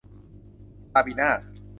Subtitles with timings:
[0.91, 1.29] ซาบีน่า